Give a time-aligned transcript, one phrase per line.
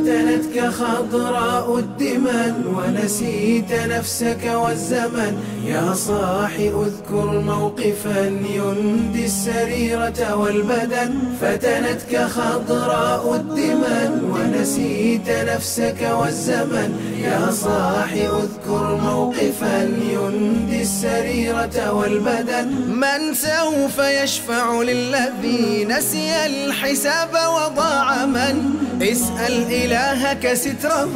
[0.00, 5.34] فتنتك خضراء الدمن ونسيت نفسك والزمن.
[5.66, 8.20] يا صاح اذكر موقفا
[8.54, 11.14] يندي السريرة والبدن.
[11.40, 16.90] فتنتك خضراء الدمن ونسيت نفسك والزمن.
[17.24, 19.82] يا صاح اذكر موقفا
[20.12, 22.68] يندي السريرة والبدن.
[22.88, 31.14] من سوف يشفع للذي نسي الحساب وضاع من؟ اسأل إلهك ستره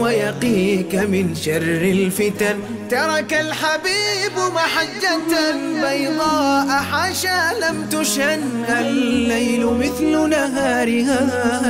[0.00, 2.56] ويقيك من شر الفتن.
[2.90, 5.36] ترك الحبيب محجة
[5.84, 8.40] بيضاء حاشا لم تشن.
[8.68, 11.20] الليل مثل نهارها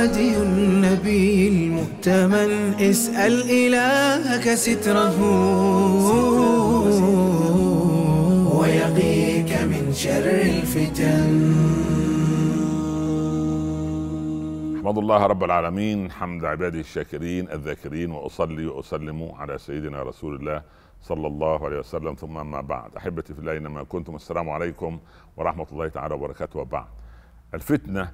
[0.03, 2.51] هدي النبي المؤتمن.
[2.79, 5.19] اسأل إلهك ستره
[8.59, 11.34] ويقيك من شر الفتن.
[14.85, 20.63] احمد الله رب العالمين حمد عباده الشاكرين الذاكرين وأصلي وأسلم على سيدنا رسول الله
[21.01, 22.13] صلى الله عليه وسلم.
[22.13, 24.99] ثم أما بعد أحبتي في الله اينما كنتم السلام عليكم
[25.37, 26.59] ورحمة الله تعالى وبركاته.
[26.59, 26.85] وبعد
[27.53, 28.11] الفتنة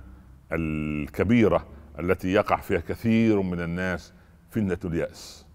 [0.51, 1.65] الكبيرة
[1.99, 4.13] التي يقع فيها كثير من الناس
[4.49, 5.45] فتنة اليأس.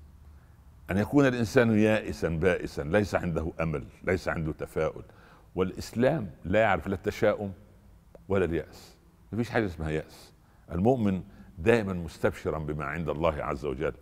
[0.90, 5.02] أن يكون الإنسان يائسا بائسا ليس عنده أمل ليس عنده تفاؤل.
[5.54, 7.52] والإسلام لا يعرف لا التشاؤم
[8.28, 8.96] ولا اليأس.
[9.32, 10.35] ما فيش حاجة اسمها يأس.
[10.72, 11.22] المؤمن
[11.58, 13.92] دائما مستبشرا بما عند الله عز وجل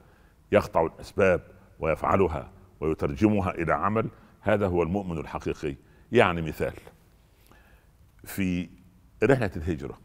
[0.52, 1.40] يقطع الأسباب
[1.80, 4.08] ويفعلها ويترجمها إلى عمل.
[4.40, 5.74] هذا هو المؤمن الحقيقي.
[6.12, 6.74] يعني مثال
[8.24, 8.68] في
[9.24, 9.98] رحلة الهجرة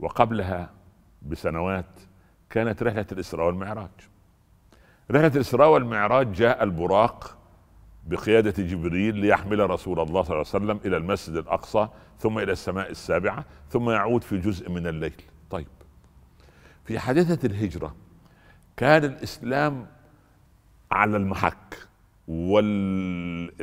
[0.00, 0.70] وقبلها
[1.22, 2.00] بسنوات
[2.50, 3.90] كانت رحلة الإسراء والمعراج.
[5.10, 7.38] رحلة الإسراء والمعراج جاء البراق
[8.06, 11.88] بقيادة جبريل ليحمل رسول الله صلى الله عليه وسلم إلى المسجد الأقصى
[12.18, 15.22] ثم إلى السماء السابعة ثم يعود في جزء من الليل.
[16.84, 17.94] في حادثة الهجرة
[18.76, 19.86] كان الإسلام
[20.92, 21.88] على المحك
[22.28, 23.60] والمجرمون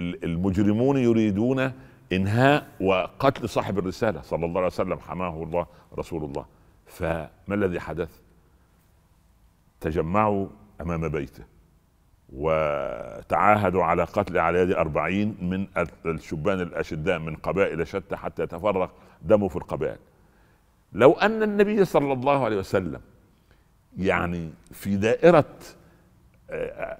[0.97, 1.71] يريدون
[2.13, 5.65] إنهاء وقتل صاحب الرسالة صلى الله عليه وسلم حماه الله
[5.97, 6.45] رسول الله
[6.87, 8.19] فما الذي حدث؟
[9.81, 10.47] تجمعوا
[10.81, 11.43] أمام بيته
[12.33, 15.67] وتعاهدوا على قتل على يد أربعين من
[16.05, 18.91] الشبان الأشداء من قبائل شتى حتى يتفرق
[19.21, 19.97] دمه في القبائل
[20.93, 23.01] لو أن النبي صلى الله عليه وسلم
[23.97, 25.45] يعني في دائرة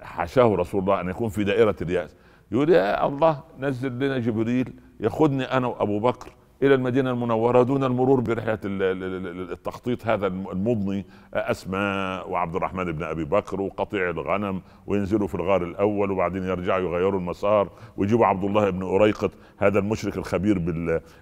[0.02, 2.16] حاشاه رسول الله أن يكون في دائرة اليأس
[2.52, 6.32] يقول يا الله نزل لنا جبريل ياخذني أنا وأبو بكر
[6.62, 11.06] إلى المدينة المنورة دون المرور برحلة التخطيط هذا المضني.
[11.34, 17.20] أسماء وعبد الرحمن بن أبي بكر وقطيع الغنم وينزلوا في الغار الأول وبعدين يرجعوا يغيروا
[17.20, 20.58] المسار ويجيبوا عبد الله بن أريقط هذا المشرك الخبير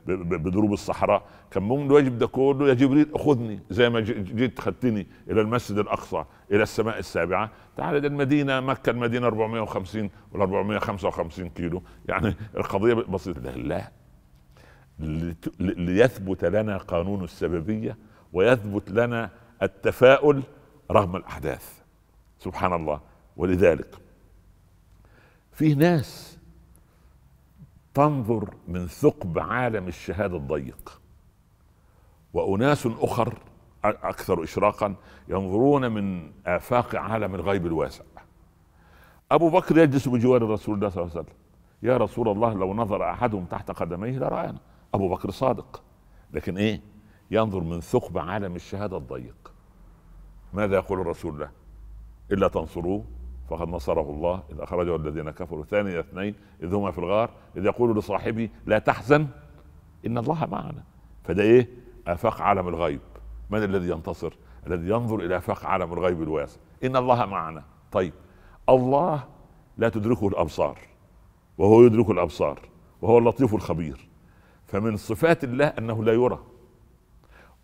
[0.07, 1.23] بدروب الصحراء.
[1.51, 6.25] كان ممكن الواجب ده كله يا جبريل خذني زي ما جيت خدتني إلى المسجد الأقصى
[6.53, 7.51] إلى السماء السابعة.
[7.77, 11.83] تعال المدينة مكة المدينة 450 ولا 455 كيلو.
[12.09, 13.41] يعني القضية بسيطة.
[13.51, 13.98] لا.
[15.61, 17.97] ليثبت لنا قانون السببية
[18.33, 19.31] ويثبت لنا
[19.63, 20.43] التفاؤل
[20.91, 21.83] رغم الأحداث.
[22.39, 23.01] سبحان الله.
[23.37, 23.99] ولذلك
[25.53, 26.39] في ناس
[27.95, 31.01] تنظر من ثقب عالم الشهادة الضيق
[32.35, 33.39] وأناس أخر
[33.85, 34.95] أكثر اشراقا
[35.29, 38.05] ينظرون من آفاق عالم الغيب الواسع.
[39.31, 41.35] أبو بكر يجلس بجوار رسول الله صلى الله عليه وسلم.
[41.83, 44.59] يا رسول الله لو نظر أحدهم تحت قدميه لرآنا.
[44.95, 45.83] أبو بكر صادق.
[46.33, 46.81] لكن إيه؟
[47.31, 49.53] ينظر من ثقب عالم الشهادة الضيق.
[50.53, 51.51] ماذا يقول الرسول له؟
[52.33, 53.05] إلا تنصروه.
[53.51, 54.43] فقد نصره الله.
[54.53, 55.65] إذ أخرجه الذين كفروا.
[55.65, 59.27] ثاني اثنين إذ هما في الغار إذ يقول لصاحبه لا تحزن
[60.07, 60.85] إن الله معنا.
[61.25, 61.69] فده إيه؟
[62.07, 63.01] آفاق عالم الغيب.
[63.51, 64.33] من الذي ينتصر؟
[64.67, 66.61] الذي ينظر إلى آفاق عالم الغيب الواسع.
[66.85, 67.63] إن الله معنا.
[67.93, 68.13] طيب
[68.69, 69.25] الله
[69.79, 70.79] لا تدركه الأبصار
[71.59, 72.61] وهو يدرك الأبصار
[73.03, 74.08] وهو اللطيف الخبير.
[74.69, 76.39] فمن صفات الله أنه لا يرى.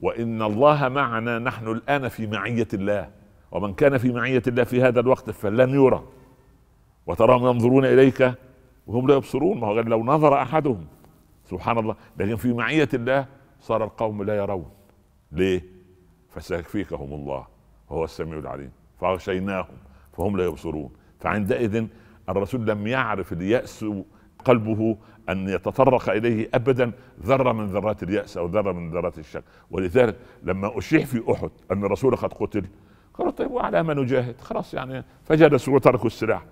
[0.01, 3.11] وإن الله معنا نحن الآن في معية الله.
[3.53, 6.05] ومن كان في معية الله في هذا الوقت فلن يرى.
[7.07, 8.35] وتراهم ينظرون إليك
[8.87, 9.61] وهم لا يبصرون.
[9.61, 10.87] ما هو لو نظر أحدهم.
[11.45, 11.97] سبحان الله.
[12.17, 13.27] لكن في معية الله
[13.61, 14.71] صار القوم لا يرون.
[15.33, 15.65] ليه؟
[16.29, 17.47] فسيكفيكهم الله.
[17.91, 18.71] وهو السميع العليم.
[19.01, 19.77] فغشيناهم
[20.13, 20.91] فهم لا يبصرون.
[21.21, 21.87] فعندئذ
[22.29, 23.85] الرسول لم يعرف اليأس
[24.45, 24.97] قلبه
[25.29, 26.93] أن يتطرق إليه ابدا
[27.23, 29.45] ذرة من ذرات اليأس أو ذرة من ذرات الشك.
[29.71, 32.67] ولذلك لما أشيح في أحد أن الرسول قد قتل
[33.15, 36.45] قالوا طيب وعلى ما نجاهد؟ خلاص يعني فجلسوا وتركوا السلاح.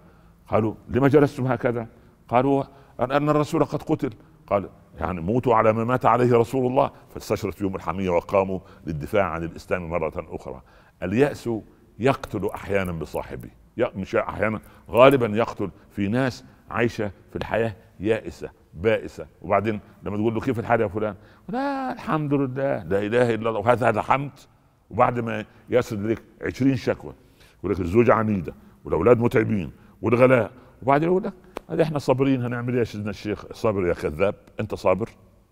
[0.49, 1.87] قالوا لما جلستم هكذا؟
[2.29, 2.65] قالوا
[3.01, 4.11] أن الرسول قد قتل.
[4.47, 4.69] قال
[5.01, 6.91] يعني موتوا على ما مات عليه رسول الله.
[7.15, 10.63] فاستشرت فيهم الحمية وقاموا للدفاع عن الإسلام مرة أخرى.
[11.03, 11.51] اليأس
[11.99, 13.51] يقتل أحيانا بصاحبه.
[13.79, 14.61] مش أحيانا
[14.91, 19.27] غالبا يقتل في ناس عايشة في الحياة يائسة بائسة.
[19.43, 21.15] وبعدين لما تقول له كيف الحال يا فلان؟
[21.49, 23.61] لا الحمد لله لا إله إلا الله.
[23.61, 24.31] وهذا هذا حمد.
[24.91, 27.13] وبعد ما يسرد لك 20 شكوى
[27.59, 28.55] يقول لك الزوجة عنيدة
[28.85, 29.73] والأولاد متعبين
[30.03, 30.51] والغلاء.
[30.83, 34.35] وبعدين يقول لك إحنا صابرين هنعمل إيه يا سيدنا الشيخ صابر يا كذاب.
[34.61, 35.09] أنت صابر؟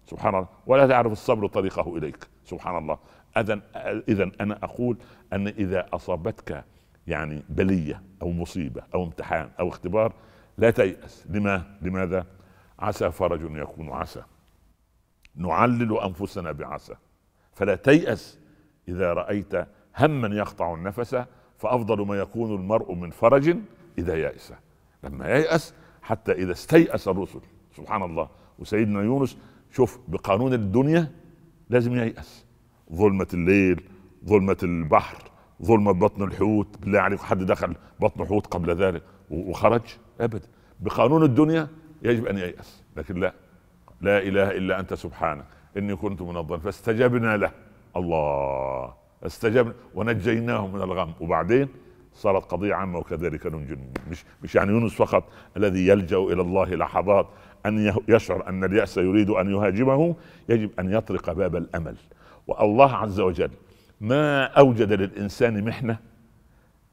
[0.07, 0.49] سبحان الله.
[0.67, 2.29] ولا تعرف الصبر طريقه إليك.
[2.45, 2.99] سبحان الله.
[3.37, 3.61] اذا
[4.09, 4.97] اذا أنا أقول
[5.33, 6.65] أن إذا أصابتك
[7.11, 10.13] يعني بلية أو مصيبة أو امتحان أو اختبار
[10.59, 11.27] لا تيأس.
[11.31, 12.27] لما؟ لماذا؟
[12.79, 14.23] عسى فرج يكون عسى.
[15.37, 16.95] نعلل أنفسنا بعسى.
[17.53, 18.39] فلا تيأس
[18.89, 19.55] إذا رأيت
[19.99, 21.25] هما يقطع النفس
[21.59, 23.57] فأفضل ما يكون المرء من فرج
[23.99, 24.53] إذا يأس.
[25.05, 27.41] لما ييأس حتى إذا استيأس الرسل.
[27.77, 28.29] سبحان الله.
[28.59, 29.39] وسيدنا يونس
[29.71, 31.13] شوف بقانون الدنيا
[31.71, 32.45] لازم ييأس.
[32.93, 33.83] ظلمة الليل
[34.27, 35.31] ظلمة البحر
[35.63, 39.83] ظلمة بطن الحوت بالله عليك حد دخل بطن حوت قبل ذلك وخرج؟
[40.21, 40.49] ابدا
[40.81, 41.69] بقانون الدنيا
[42.03, 43.33] يجب أن ييأس لكن لا.
[44.01, 45.45] لا إله إلا أنت سبحانك.
[45.77, 46.65] إني كنت من الظالمين.
[46.65, 47.51] فاستجبنا له.
[47.97, 48.95] الله.
[49.27, 49.75] استجبنا.
[49.95, 51.13] ونجيناه من الغم.
[51.21, 51.69] وبعدين
[52.15, 53.79] صارت قضية عامة وكذلك ننجي.
[54.11, 55.25] مش مش يعني يونس فقط
[55.57, 57.27] الذي يلجأ إلى الله لحظات
[57.67, 60.17] أن يشعر أن اليأس يريد أن يهاجمه
[60.49, 61.97] يجب أن يطرق باب الأمل.
[62.47, 63.51] والله عز وجل
[64.01, 65.99] ما أوجد للإنسان محنة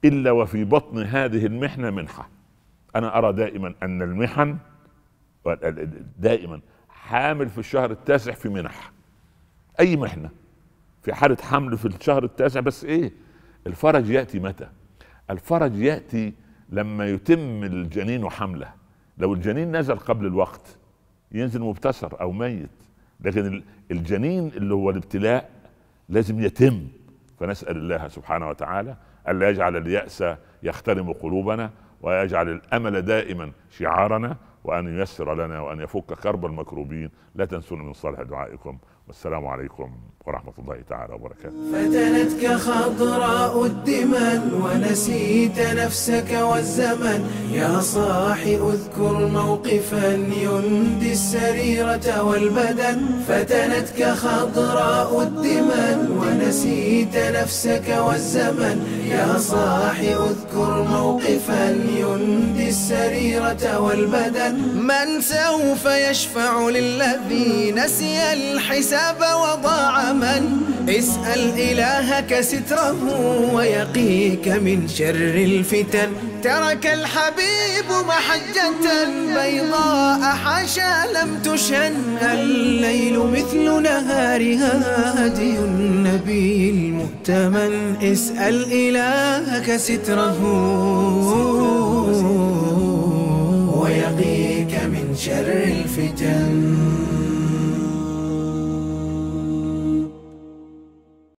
[0.05, 2.29] إلا وفي بطن هذه المحنة منحة.
[2.95, 4.57] أنا أرى دائما أن المحن
[6.19, 8.91] دائما حامل في الشهر التاسع في منح.
[9.79, 10.29] أي محنة؟
[11.03, 13.11] في حالة حمل في الشهر التاسع بس إيه؟
[13.67, 14.69] الفرج يأتي متى؟
[15.29, 16.33] الفرج يأتي
[16.69, 18.73] لما يتم الجنين حمله.
[19.17, 20.77] لو الجنين نزل قبل الوقت
[21.31, 22.69] ينزل مبتسر أو ميت
[23.21, 25.49] لكن الجنين اللي هو الابتلاء
[26.09, 26.87] لازم يتم.
[27.39, 28.95] فنسأل الله سبحانه وتعالى
[29.29, 30.23] الا يجعل اليأس
[30.63, 31.69] يخترم قلوبنا
[32.01, 37.09] ويجعل الأمل دائما شعارنا وأن ييسر لنا وأن يفك كرب المكروبين.
[37.35, 38.77] لا تنسونا من صالح دعائكم.
[39.07, 39.91] والسلام عليكم
[40.25, 41.71] ورحمة الله تعالى وبركاته.
[41.73, 47.19] فتنتك خضراء الدمن ونسيت نفسك والزمن.
[47.51, 52.99] يا صاح اذكر موقفا يندي السريرة والبدن.
[53.27, 55.56] فتنتك خضراء الدمن
[56.47, 58.79] ونسيت نفسك والزمن.
[59.11, 70.43] يا صاح اذكر موقفا يندي السريرة والبدن من سوف يشفع للذي نسي الحساب وضاع من؟
[70.89, 76.09] اسأل إلهك ستره ويقيك من شر الفتن.
[76.43, 78.69] ترك الحبيب محجة
[79.35, 81.93] بيضاء حاشا لم تشن.
[82.21, 84.73] الليل مثل نهارها
[85.25, 85.57] هدي
[87.07, 90.39] المؤتمن اسأل إلهك ستره.
[93.81, 97.16] ويقيك من شر الفتن.